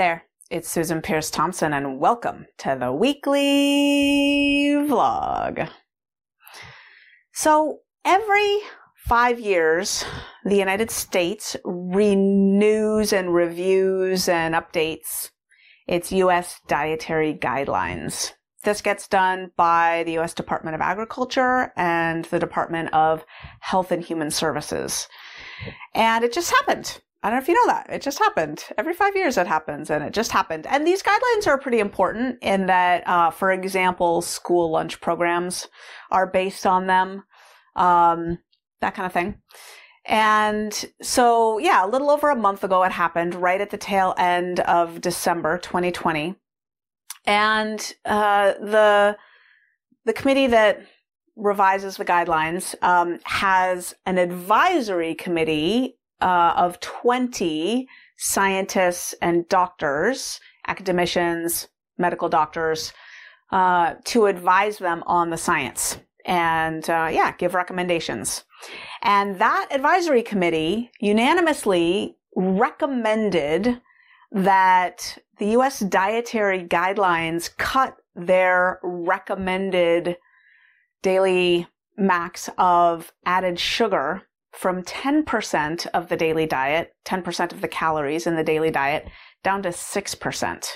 [0.00, 5.68] there, it's Susan Peirce Thompson, and welcome to the weekly vlog.
[7.34, 8.60] So, every
[8.96, 10.02] five years,
[10.46, 15.32] the United States renews and reviews and updates
[15.86, 16.62] its U.S.
[16.66, 18.32] dietary guidelines.
[18.64, 20.32] This gets done by the U.S.
[20.32, 23.26] Department of Agriculture and the Department of
[23.60, 25.08] Health and Human Services.
[25.94, 27.02] And it just happened.
[27.22, 27.86] I don't know if you know that.
[27.90, 28.64] It just happened.
[28.78, 30.66] Every five years it happens, and it just happened.
[30.66, 35.68] And these guidelines are pretty important in that, uh, for example, school lunch programs
[36.10, 37.24] are based on them,
[37.76, 38.38] um,
[38.80, 39.36] that kind of thing.
[40.06, 44.14] And so, yeah, a little over a month ago it happened, right at the tail
[44.16, 46.36] end of December 2020.
[47.26, 49.16] And uh, the
[50.06, 50.80] the committee that
[51.36, 61.68] revises the guidelines um, has an advisory committee uh, of 20 scientists and doctors, academicians,
[61.98, 62.92] medical doctors,
[63.52, 68.44] uh, to advise them on the science and, uh, yeah, give recommendations.
[69.02, 73.80] And that advisory committee unanimously recommended
[74.30, 80.16] that the US dietary guidelines cut their recommended
[81.02, 81.66] daily
[81.96, 84.22] max of added sugar
[84.52, 89.08] from 10% of the daily diet, 10% of the calories in the daily diet,
[89.42, 90.66] down to 6%.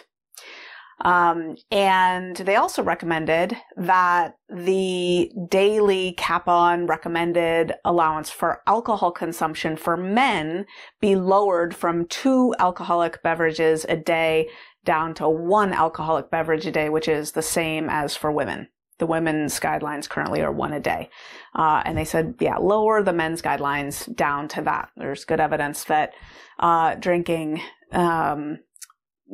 [1.01, 9.77] Um, and they also recommended that the daily cap on recommended allowance for alcohol consumption
[9.77, 10.67] for men
[11.01, 14.49] be lowered from two alcoholic beverages a day
[14.85, 18.69] down to one alcoholic beverage a day, which is the same as for women.
[18.99, 21.11] The women's guidelines currently are one a day.
[21.55, 24.91] Uh, and they said, yeah, lower the men's guidelines down to that.
[24.97, 26.13] There's good evidence that
[26.59, 27.61] uh, drinking
[27.93, 28.59] um,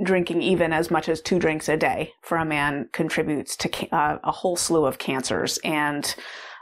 [0.03, 4.19] drinking even as much as two drinks a day for a man contributes to uh,
[4.23, 6.15] a whole slew of cancers and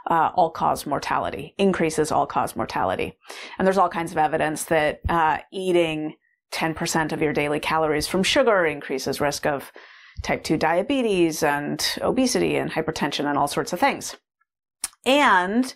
[0.07, 3.17] uh, all cause mortality, increases all cause mortality.
[3.57, 6.15] And there's all kinds of evidence that uh, eating
[6.51, 9.71] 10% of your daily calories from sugar increases risk of
[10.21, 14.15] type 2 diabetes and obesity and hypertension and all sorts of things.
[15.05, 15.73] And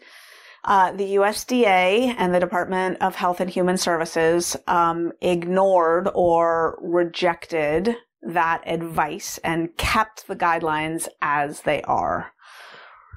[0.66, 7.96] uh, the USDA and the Department of Health and Human Services um, ignored or rejected
[8.22, 12.32] that advice and kept the guidelines as they are.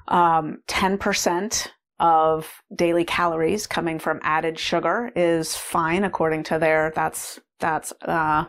[0.09, 1.67] Um, 10%
[1.99, 8.45] of daily calories coming from added sugar is fine according to their, that's, that's, uh,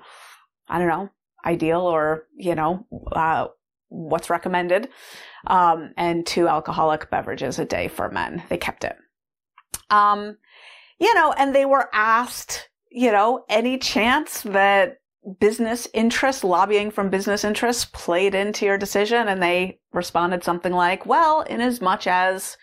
[0.68, 1.10] I don't know,
[1.44, 3.48] ideal or, you know, uh,
[3.88, 4.88] what's recommended
[5.46, 8.42] um, and two alcoholic beverages a day for men.
[8.48, 8.96] They kept it.
[9.90, 10.36] Um,
[10.98, 14.98] you know, and they were asked, you know, any chance that
[15.40, 19.28] business interests, lobbying from business interests played into your decision?
[19.28, 22.56] And they responded something like, well, in as much as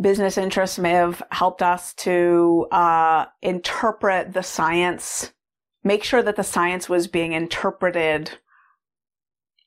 [0.00, 5.32] business interests may have helped us to uh, interpret the science,
[5.84, 8.32] make sure that the science was being interpreted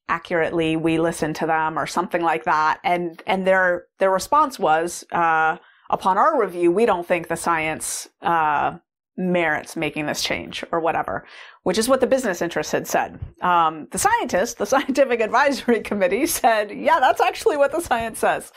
[0.07, 2.79] accurately we listened to them or something like that.
[2.83, 5.57] And and their their response was uh,
[5.89, 8.77] upon our review we don't think the science uh,
[9.17, 11.25] merits making this change or whatever
[11.63, 13.19] which is what the business interests had said.
[13.41, 18.51] Um, the scientists the scientific advisory committee said yeah that's actually what the science says.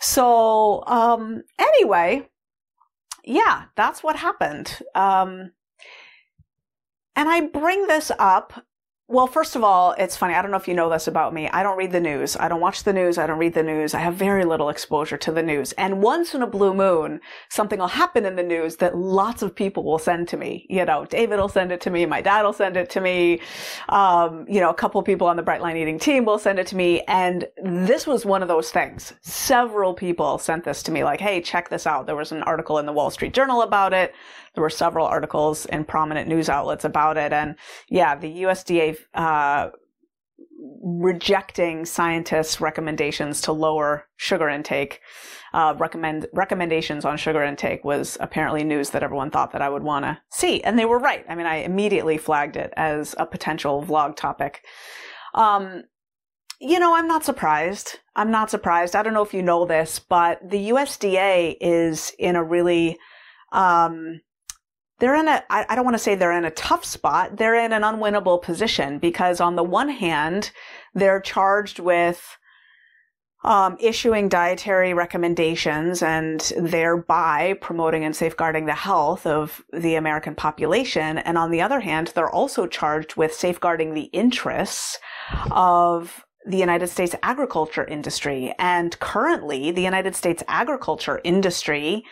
[0.00, 2.28] So um, anyway
[3.24, 4.80] yeah that's what happened.
[4.94, 5.52] Um,
[7.16, 8.64] and i bring this up
[9.12, 10.32] well, first of all, it's funny.
[10.32, 11.46] I don't know if you know this about me.
[11.48, 12.34] I don't read the news.
[12.34, 13.18] I don't watch the news.
[13.18, 13.92] I don't read the news.
[13.92, 15.72] I have very little exposure to the news.
[15.72, 17.20] And once in a blue moon,
[17.50, 20.66] something will happen in the news that lots of people will send to me.
[20.70, 22.06] You know, David will send it to me.
[22.06, 23.42] My dad will send it to me.
[23.90, 26.66] Um, you know, a couple people on the Bright Line Eating team will send it
[26.68, 27.02] to me.
[27.02, 29.12] And this was one of those things.
[29.20, 32.06] Several people sent this to me like, Hey, check this out.
[32.06, 34.14] There was an article in the Wall Street Journal about it.
[34.54, 37.32] There were several articles in prominent news outlets about it.
[37.32, 37.56] And
[37.88, 39.70] yeah, the USDA, uh,
[40.82, 45.00] rejecting scientists' recommendations to lower sugar intake,
[45.54, 49.82] uh, recommend recommendations on sugar intake was apparently news that everyone thought that I would
[49.82, 51.24] want to see, and they were right.
[51.28, 54.64] I mean, I immediately flagged it as a potential vlog topic.
[55.34, 55.84] Um,
[56.60, 57.98] you know, I'm not surprised.
[58.14, 58.94] I'm not surprised.
[58.94, 62.98] I don't know if you know this, but the USDA is in a really
[63.50, 64.20] um,
[65.02, 67.36] they're in a, I, I don't want to say they're in a tough spot.
[67.36, 70.52] They're in an unwinnable position because on the one hand,
[70.94, 72.38] they're charged with
[73.42, 81.18] um, issuing dietary recommendations and thereby promoting and safeguarding the health of the American population.
[81.18, 85.00] And on the other hand, they're also charged with safeguarding the interests
[85.50, 88.54] of the United States agriculture industry.
[88.56, 92.04] And currently, the United States agriculture industry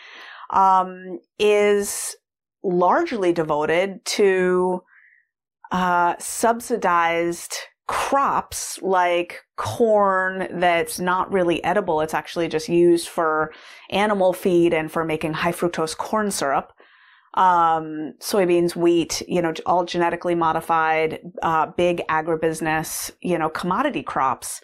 [0.49, 2.17] um, is
[2.63, 4.83] largely devoted to
[5.71, 7.55] uh, subsidized
[7.87, 11.99] crops like corn that's not really edible.
[12.01, 13.51] It's actually just used for
[13.89, 16.71] animal feed and for making high fructose corn syrup.
[17.33, 24.61] Um, soybeans, wheat, you know, all genetically modified, uh, big agribusiness, you know, commodity crops.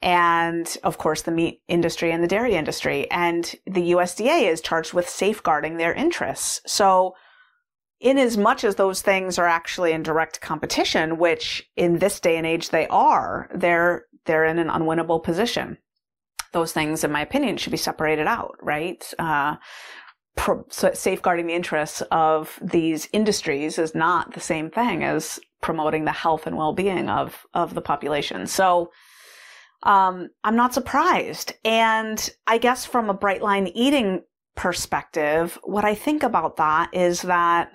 [0.00, 3.10] And of course, the meat industry and the dairy industry.
[3.10, 6.60] And the USDA is charged with safeguarding their interests.
[6.66, 7.14] So,
[8.00, 12.36] in as much as those things are actually in direct competition, which in this day
[12.36, 15.78] and age they are, they're they're in an unwinnable position.
[16.52, 19.02] Those things, in my opinion, should be separated out, right?
[19.18, 19.56] Uh,
[20.36, 26.12] pro- safeguarding the interests of these industries is not the same thing as promoting the
[26.12, 28.46] health and well-being of of the population.
[28.46, 28.90] So.
[29.84, 31.52] Um, I'm not surprised.
[31.64, 34.24] And I guess from a bright line eating
[34.56, 37.70] perspective, what I think about that is that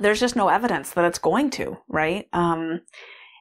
[0.00, 2.26] There's just no evidence that it's going to, right?
[2.32, 2.80] Um,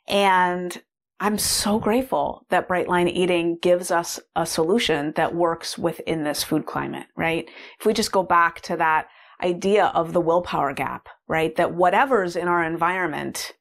[0.08, 0.80] and
[1.20, 6.44] I'm so grateful that Bright Line Eating gives us a solution that works within this
[6.44, 7.50] food climate, right?
[7.80, 9.08] If we just go back to that
[9.42, 11.56] idea of the willpower gap, right?
[11.56, 13.54] That whatever's in our environment,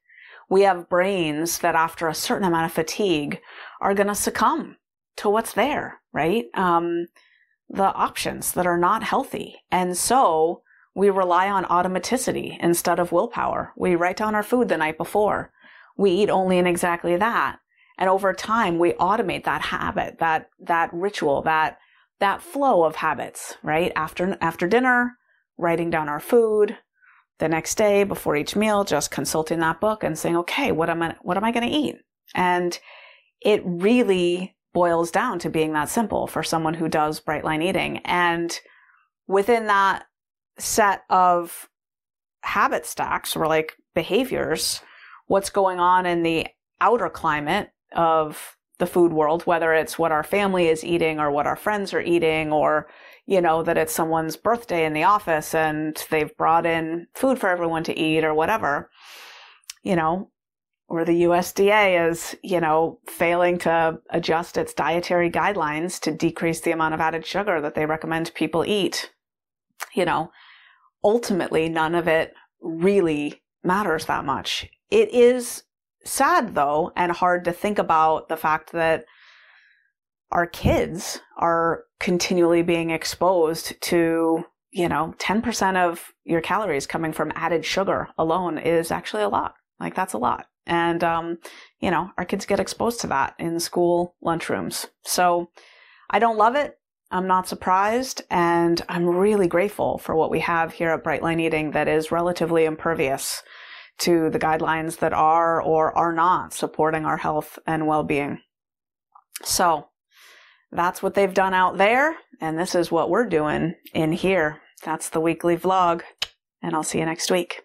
[0.47, 3.41] we have brains that after a certain amount of fatigue
[3.81, 4.77] are going to succumb
[5.17, 6.45] to what's there, right?
[6.53, 7.07] Um,
[7.69, 9.55] the options that are not healthy.
[9.71, 10.61] And so
[10.93, 13.71] we rely on automaticity instead of willpower.
[13.77, 15.51] We write down our food the night before.
[15.97, 17.59] We eat only in exactly that.
[17.97, 21.77] And over time, we automate that habit, that, that ritual, that,
[22.19, 23.91] that flow of habits, right?
[23.95, 25.17] After, after dinner,
[25.57, 26.77] writing down our food,
[27.41, 31.01] the next day before each meal, just consulting that book and saying, okay, what am
[31.01, 31.95] I, what am I going to eat?
[32.35, 32.77] And
[33.41, 37.97] it really boils down to being that simple for someone who does bright line eating.
[37.99, 38.57] And
[39.27, 40.05] within that
[40.57, 41.69] set of
[42.43, 44.81] habit stacks or like behaviors,
[45.27, 46.47] what's going on in the
[46.79, 51.45] outer climate of the food world, whether it's what our family is eating or what
[51.45, 52.87] our friends are eating or,
[53.27, 57.47] you know, that it's someone's birthday in the office and they've brought in food for
[57.47, 58.89] everyone to eat or whatever.
[59.83, 60.31] You know,
[60.91, 66.71] or the USDA is, you know, failing to adjust its dietary guidelines to decrease the
[66.71, 69.09] amount of added sugar that they recommend people eat.
[69.95, 70.31] You know,
[71.01, 74.69] ultimately, none of it really matters that much.
[74.89, 75.63] It is
[76.03, 79.05] sad though, and hard to think about the fact that
[80.29, 87.31] our kids are continually being exposed to, you know, 10% of your calories coming from
[87.33, 89.55] added sugar alone is actually a lot.
[89.79, 90.47] Like that's a lot.
[90.65, 91.37] And, um,
[91.79, 94.87] you know, our kids get exposed to that in school lunchrooms.
[95.03, 95.49] So
[96.09, 96.77] I don't love it.
[97.09, 98.21] I'm not surprised.
[98.29, 102.11] And I'm really grateful for what we have here at Bright Line Eating that is
[102.11, 103.43] relatively impervious
[103.99, 108.39] to the guidelines that are or are not supporting our health and well being.
[109.43, 109.87] So
[110.71, 112.15] that's what they've done out there.
[112.39, 114.61] And this is what we're doing in here.
[114.83, 116.01] That's the weekly vlog.
[116.61, 117.63] And I'll see you next week.